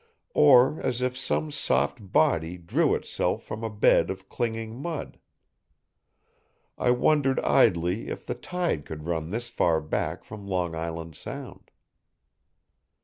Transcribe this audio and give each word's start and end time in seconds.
Or 0.33 0.81
as 0.81 1.03
if 1.03 1.15
some 1.15 1.51
soft 1.51 2.11
body 2.11 2.57
drew 2.57 2.95
itself 2.95 3.43
from 3.43 3.63
a 3.63 3.69
bed 3.69 4.09
of 4.09 4.29
clinging 4.29 4.81
mud. 4.81 5.19
I 6.75 6.89
wondered 6.89 7.39
idly 7.41 8.07
if 8.07 8.25
the 8.25 8.33
tide 8.33 8.83
could 8.83 9.05
run 9.05 9.29
this 9.29 9.47
far 9.49 9.79
back 9.79 10.23
from 10.23 10.47
Long 10.47 10.73
Island 10.73 11.13
Sound. 11.13 11.69